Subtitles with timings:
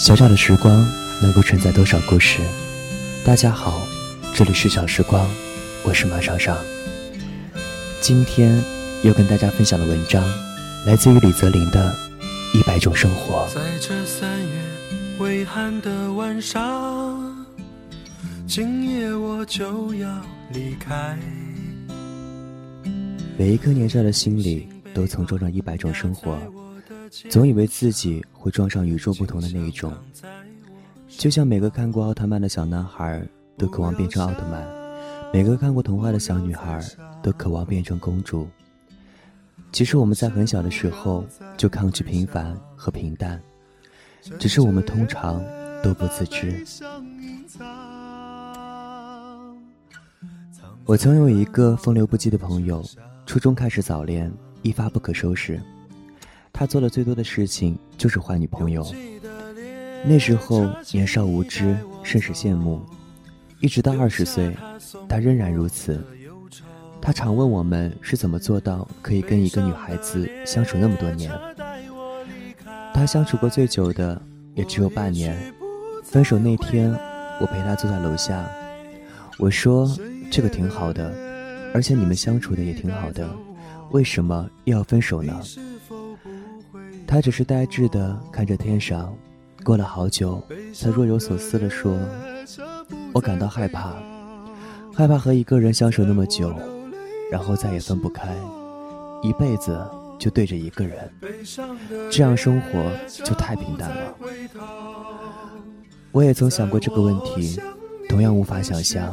[0.00, 0.90] 小小的时光
[1.20, 2.40] 能够承载多少故事？
[3.22, 3.86] 大家好，
[4.34, 5.28] 这里是小时光，
[5.84, 6.56] 我是马尚尚。
[8.00, 8.58] 今天
[9.02, 10.24] 要跟大家分享的文章，
[10.86, 11.94] 来自于李泽林的
[12.58, 13.46] 《一百种生活》。
[13.54, 14.62] 在这三月
[15.18, 17.46] 微寒的晚上，
[18.48, 20.08] 今夜我就要
[20.50, 21.14] 离开。
[23.36, 26.38] 每一颗年少的心里，都曾装上一百种生活。
[27.28, 29.92] 总以为自己会撞上与众不同的那一种，
[31.08, 33.26] 就像每个看过奥特曼的小男孩
[33.58, 34.64] 都渴望变成奥特曼，
[35.32, 36.80] 每个看过童话的小女孩
[37.20, 38.48] 都渴望变成公主。
[39.72, 41.24] 其实我们在很小的时候
[41.56, 43.40] 就抗拒平凡和平淡，
[44.38, 45.42] 只是我们通常
[45.82, 46.64] 都不自知。
[50.86, 52.84] 我曾有一个风流不羁的朋友，
[53.26, 55.60] 初中开始早恋，一发不可收拾。
[56.60, 58.86] 他做的最多的事情就是换女朋友。
[60.04, 62.82] 那时候年少无知，甚是羡慕。
[63.60, 64.54] 一直到二十岁，
[65.08, 65.98] 他仍然如此。
[67.00, 71.32] 他常问我们是怎么做到可以跟一个女孩子相处那么多年。
[72.92, 74.20] 他相处过最久的
[74.54, 75.34] 也只有半年。
[76.04, 76.92] 分手那天，
[77.40, 78.46] 我陪他坐在楼下，
[79.38, 79.90] 我说
[80.30, 81.10] ：“这个挺好的，
[81.72, 83.26] 而且你们相处的也挺好的，
[83.92, 85.40] 为什么又要分手呢？”
[87.10, 89.12] 他只是呆滞地看着天上，
[89.64, 90.40] 过了好久，
[90.72, 91.98] 才若有所思地说
[93.12, 93.96] ：“我感到害怕，
[94.94, 96.54] 害怕和一个人相守那么久，
[97.28, 98.32] 然后再也分不开，
[99.24, 99.84] 一辈子
[100.20, 101.12] 就对着一个人，
[102.12, 104.14] 这样生活就太平淡了。”
[106.12, 107.60] 我也曾想过这个问题，
[108.08, 109.12] 同样无法想象，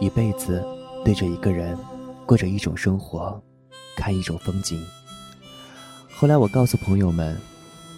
[0.00, 0.60] 一辈子
[1.04, 1.78] 对着一个人，
[2.26, 3.40] 过着一种生活，
[3.96, 4.84] 看一种风景。
[6.22, 7.36] 后来我告诉朋友们，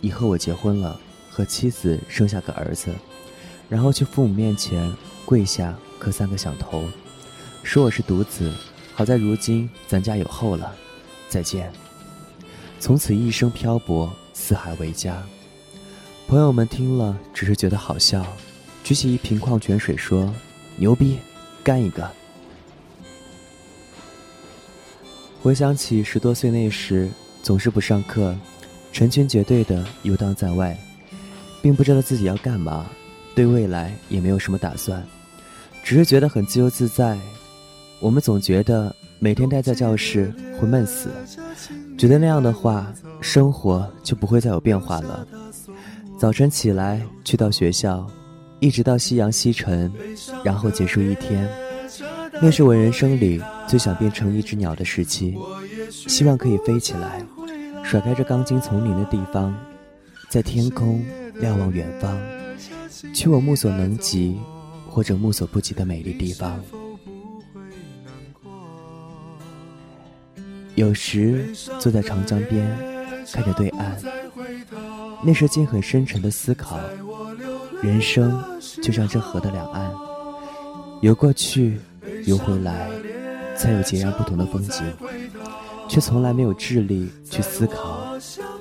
[0.00, 0.98] 以后我结婚了，
[1.28, 2.90] 和妻子生下个儿子，
[3.68, 4.90] 然后去父母面前
[5.26, 6.88] 跪下磕三个响头，
[7.62, 8.50] 说我是独子，
[8.94, 10.74] 好在如今咱家有后了，
[11.28, 11.70] 再见。
[12.80, 15.22] 从此一生漂泊，四海为家。
[16.26, 18.26] 朋友们听了只是觉得好笑，
[18.82, 20.34] 举起一瓶矿泉水说
[20.80, 21.18] ：“牛逼，
[21.62, 22.10] 干一个。”
[25.42, 27.10] 回想起十多岁那时。
[27.44, 28.34] 总是不上课，
[28.90, 30.74] 成群结队的游荡在外，
[31.60, 32.86] 并不知道自己要干嘛，
[33.34, 35.06] 对未来也没有什么打算，
[35.82, 37.18] 只是觉得很自由自在。
[38.00, 41.10] 我们总觉得每天待在教室会闷死，
[41.98, 42.90] 觉得那样的话，
[43.20, 45.26] 生活就不会再有变化了。
[46.18, 48.10] 早晨起来去到学校，
[48.58, 49.92] 一直到夕阳西沉，
[50.42, 51.46] 然后结束一天，
[52.40, 53.38] 那是我人生里
[53.68, 55.36] 最想变成一只鸟的时期，
[55.90, 57.22] 希望可以飞起来。
[57.84, 59.54] 甩开这钢筋丛林的地方，
[60.28, 62.18] 在天空瞭望远方，
[63.14, 64.36] 去我目所能及
[64.88, 66.58] 或者目所不及的美丽地方。
[70.74, 72.66] 有时坐在长江边，
[73.32, 73.96] 看着对岸，
[75.22, 76.80] 那是尽很深沉的思考。
[77.80, 78.42] 人生
[78.82, 79.92] 就像这河的两岸，
[81.00, 81.78] 游过去，
[82.24, 82.88] 游回来，
[83.56, 84.82] 才有截然不同的风景。
[85.88, 88.00] 却从来没有智力去思考，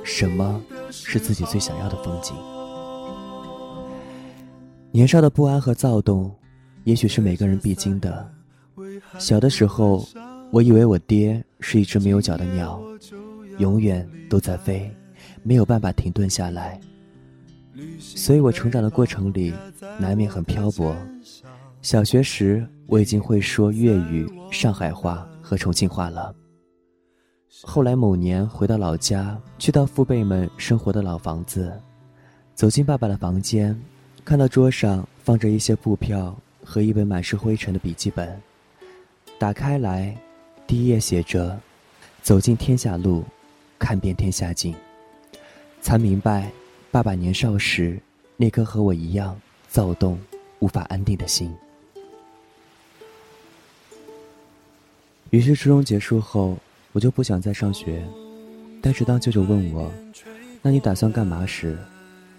[0.04, 0.62] 什么
[0.92, 2.36] 是自己最想要的风景。
[4.92, 6.32] 年少的不安和躁动，
[6.84, 8.32] 也许是每个人必经的。
[9.18, 10.08] 小的时候，
[10.52, 12.80] 我以为我爹是一只没有脚的鸟，
[13.58, 14.92] 永远都在飞，
[15.42, 16.80] 没有办法停顿下来。
[18.00, 19.52] 所以我成长的过程里，
[19.98, 20.96] 难免很漂泊。
[21.82, 26.34] 小学时，我已经会说粤语、上海话和重庆话了。
[27.62, 31.72] 后来某年回到老家，去到父辈们生活的老房子，
[32.56, 33.80] 走进爸爸的房间，
[34.26, 38.42] 看到桌上放着一些布票和一本满是灰尘的笔记本，
[39.38, 40.18] 打开来，
[40.66, 41.58] 第一页写着
[42.24, 43.24] ：“走进天下路，
[43.78, 44.74] 看遍天下景。”
[45.80, 46.52] 才明白，
[46.92, 48.00] 爸爸年少时
[48.36, 49.40] 那颗和我一样
[49.70, 50.20] 躁动、
[50.60, 51.54] 无法安定的心。
[55.30, 56.58] 于是初中结束后。
[56.94, 58.06] 我就不想再上学，
[58.80, 59.92] 但是当舅舅问我
[60.62, 61.76] ：“那你打算干嘛？”时，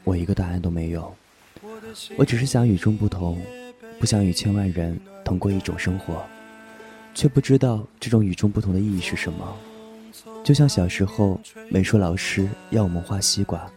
[0.04, 1.12] 我一个答案都没有。
[2.16, 3.42] 我只是想与众不同，
[3.98, 6.24] 不想与千万人同过一种生活，
[7.14, 9.56] 却不知道这种与众不同的意义是什么。
[10.44, 13.68] 就像小时候，美术老师要我们画西瓜，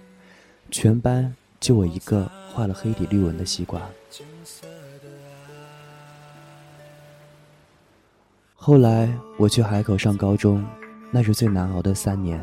[0.69, 3.81] 全班就我一个画了黑底绿纹的西瓜。
[8.59, 9.07] 后来
[9.37, 10.65] 我去海口上高中，
[11.11, 12.41] 那是最难熬的三年，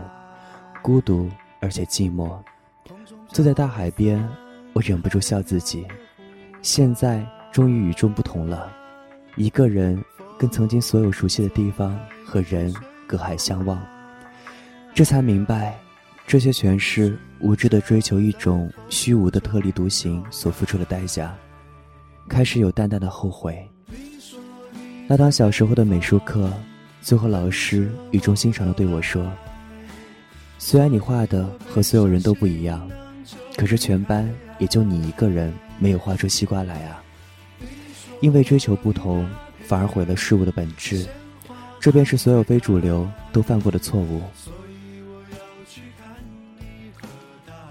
[0.80, 1.28] 孤独
[1.60, 2.38] 而且寂寞。
[3.28, 4.26] 坐在大海边，
[4.72, 5.84] 我忍不住笑自己，
[6.62, 8.72] 现在终于与众不同了，
[9.34, 10.02] 一个人
[10.38, 12.72] 跟曾经所有熟悉的地方和人
[13.08, 13.84] 隔海相望。
[14.94, 15.76] 这才明白，
[16.28, 21.36] 这些全是无知的追求一种虚无的特立独行所付出的代价。
[22.28, 23.68] 开始有淡淡的后悔。
[25.06, 26.50] 那堂小时候的美术课，
[27.02, 29.30] 最后老师语重心长地对我说
[30.58, 32.90] ：“虽然你画的和所有人都不一样，
[33.56, 34.28] 可是全班。”
[34.60, 37.02] 也就你一个人没有画出西瓜来啊！
[38.20, 39.28] 因为追求不同，
[39.64, 41.04] 反而毁了事物的本质，
[41.80, 44.22] 这便是所有非主流都犯过的错误。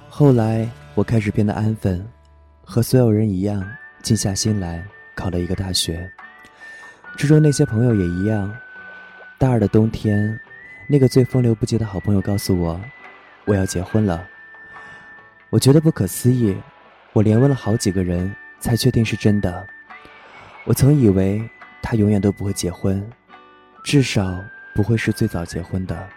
[0.09, 2.05] 后来我开始变得安分，
[2.65, 3.65] 和所有人一样，
[4.01, 6.11] 静下心来考了一个大学。
[7.15, 8.53] 之中那些朋友也一样。
[9.37, 10.39] 大二的冬天，
[10.87, 12.79] 那个最风流不羁的好朋友告诉我，
[13.45, 14.25] 我要结婚了。
[15.49, 16.55] 我觉得不可思议。
[17.11, 19.67] 我连问了好几个人，才确定是真的。
[20.65, 21.47] 我曾以为
[21.81, 23.05] 他永远都不会结婚，
[23.83, 24.41] 至少
[24.73, 26.09] 不会是最早结婚的。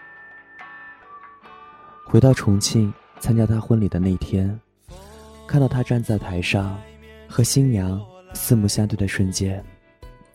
[2.05, 4.59] 回到重庆参加他婚礼的那天，
[5.47, 6.79] 看到他站在台上，
[7.27, 8.01] 和新娘
[8.33, 9.63] 四目相对的瞬间，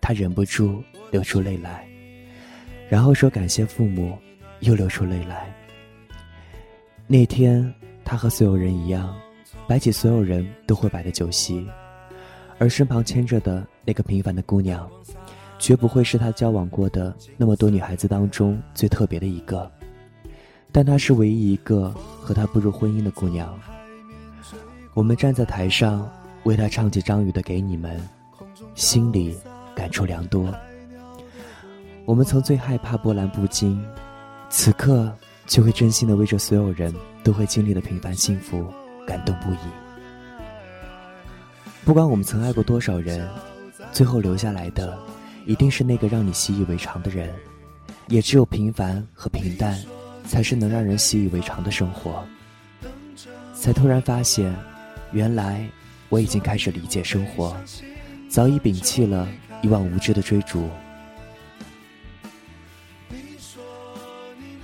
[0.03, 1.89] 他忍不住流出泪来，
[2.91, 4.19] 然后说感谢父母，
[4.61, 5.51] 又流出泪来。
[7.07, 7.73] 那天，
[8.05, 9.17] 他和所有人一样。
[9.69, 11.67] 摆起所有人都会摆的酒席，
[12.59, 14.91] 而身旁牵着的那个平凡的姑娘，
[15.59, 19.71] 绝不会是他交往过的那么多女孩子当中最特别的一个，
[20.73, 23.59] 但她是唯一一个和他步入婚姻的姑娘。
[24.95, 26.11] 我们站在台上
[26.43, 27.99] 为他唱起张宇的《给你们》，
[28.75, 29.35] 心里
[29.75, 30.53] 感触良多。
[32.05, 33.83] 我们曾最害怕波澜不惊，
[34.49, 35.13] 此刻
[35.47, 38.67] 却会真心的为这所有人都会经历的平凡幸福。
[39.05, 39.59] 感动不已。
[41.85, 43.29] 不管我们曾爱过多少人，
[43.91, 44.97] 最后留下来的，
[45.45, 47.29] 一定是那个让你习以为常的人。
[48.07, 49.77] 也只有平凡和平淡，
[50.25, 52.25] 才是能让人习以为常的生活。
[53.55, 54.55] 才突然发现，
[55.11, 55.69] 原来
[56.09, 57.57] 我已经开始理解生活，
[58.29, 59.27] 早已摒弃了
[59.63, 60.69] 一往无知的追逐。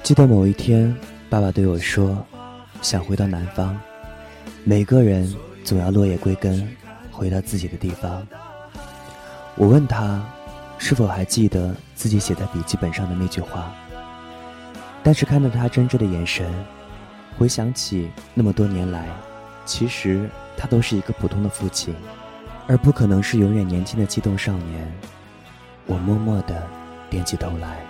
[0.02, 0.94] 记得某一天，
[1.30, 2.26] 爸爸对我说
[2.82, 3.78] ：“想回到南方。”
[4.64, 5.34] 每个人
[5.64, 6.68] 总要落叶归根，
[7.10, 8.26] 回到自己的地方。
[9.54, 10.22] 我问他，
[10.78, 13.72] 是否还记得自己写在笔记本上的那句话？
[15.02, 16.52] 但是看到他真挚的眼神，
[17.38, 19.06] 回想起那么多年来，
[19.64, 21.94] 其实他都是一个普通的父亲，
[22.68, 24.92] 而不可能是永远年轻的激动少年。
[25.86, 26.62] 我默默地
[27.10, 27.80] 点起头来。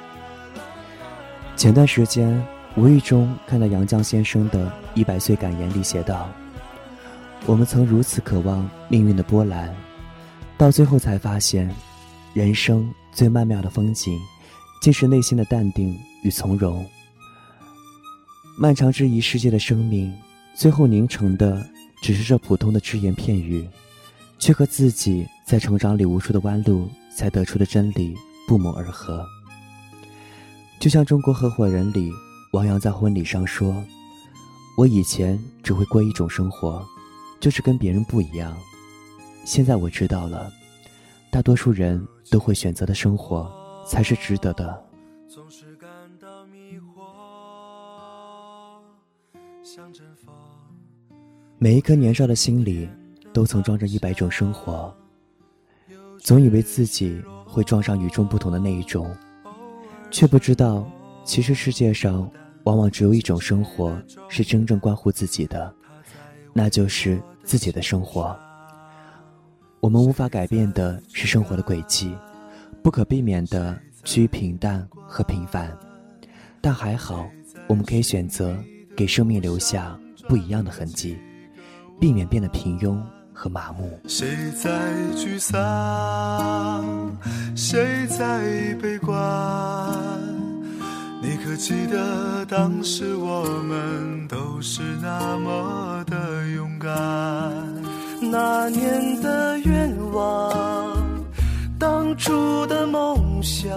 [1.57, 2.43] 前段时间
[2.77, 6.29] 无意中看到杨绛先生的一百岁感言里写道。
[7.45, 9.75] 我们曾如此渴望命运的波澜，
[10.57, 11.69] 到最后才发现，
[12.35, 14.19] 人生最曼妙的风景，
[14.81, 16.85] 竟是内心的淡定与从容。
[18.57, 20.13] 漫长之一世界的生命，
[20.57, 21.64] 最后凝成的
[22.02, 23.69] 只是这普通的只言片语，
[24.38, 28.14] 却和自己在成长里无数的弯路才得出的真理
[28.47, 29.26] 不谋而合。
[30.80, 32.11] 就像《中国合伙人》里，
[32.52, 33.85] 王阳在婚礼上说
[34.78, 36.85] ：“我以前只会过一种生活。”
[37.40, 38.57] 就是跟别人不一样。
[39.45, 40.52] 现在我知道了，
[41.30, 43.49] 大多数人都会选择的生活
[43.87, 44.85] 才是值得的。
[51.59, 52.88] 每一颗年少的心里，
[53.38, 54.92] 都曾装着一百种生活，
[56.18, 59.16] 总以为自己会撞上与众不同的那一种，
[60.11, 60.85] 却不知道，
[61.25, 62.28] 其实世界上
[62.64, 63.97] 往往只有一种生活
[64.28, 65.73] 是真正关乎自己的。
[66.52, 68.37] 那就是自己的生活。
[69.78, 72.12] 我们无法改变的是生活的轨迹，
[72.83, 75.78] 不可避免的趋于平淡和平凡。
[76.61, 77.25] 但还好，
[77.68, 78.59] 我们可以选择
[78.97, 79.97] 给生命留下
[80.28, 81.16] 不一样的痕迹，
[82.00, 83.00] 避免变得平庸
[83.38, 84.00] 和麻木。
[84.09, 84.26] 谁
[84.61, 84.68] 在
[85.14, 87.16] 沮丧？
[87.54, 88.42] 谁在
[88.83, 89.16] 悲观？
[91.23, 96.90] 你可记得当时我们都是那么的勇敢？
[98.21, 100.97] 那年的愿望，
[101.78, 103.71] 当初的梦想，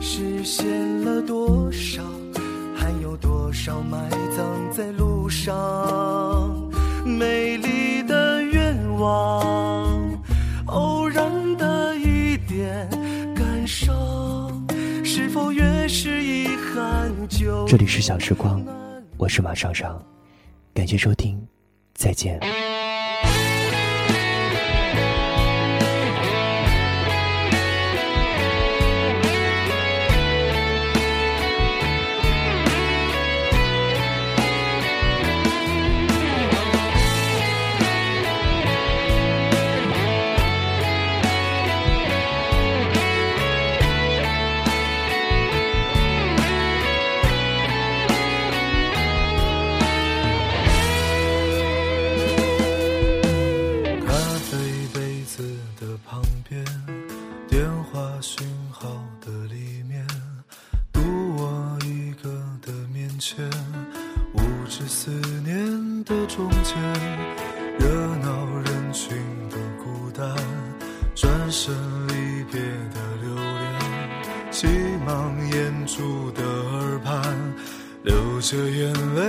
[0.00, 2.02] 实现了多少？
[2.74, 5.54] 还有多少埋葬在路上？
[17.66, 18.64] 这里是小时光，
[19.18, 20.02] 我是马尚尚，
[20.72, 21.38] 感谢收听，
[21.92, 22.40] 再见。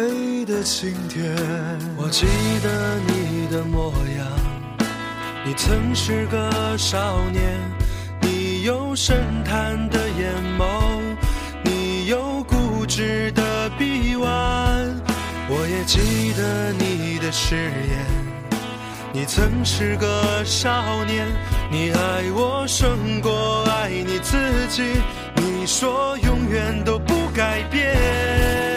[0.08, 1.36] 眼泪的晴天。
[1.98, 2.26] 我记
[2.64, 4.28] 得你的模样，
[5.46, 7.60] 你曾是个少年，
[8.22, 11.16] 你有深潭的眼眸，
[11.64, 14.30] 你有固执的臂弯。
[15.50, 18.06] 我也记得你的誓言，
[19.14, 21.26] 你曾是个少年，
[21.70, 24.38] 你爱我胜过爱你自
[24.70, 24.84] 己，
[25.36, 28.77] 你说永远都不改变。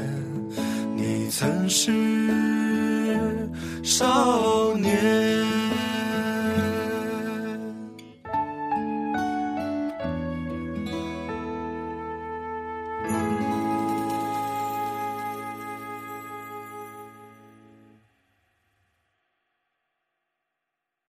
[1.31, 1.89] 曾是
[3.81, 4.70] 少年。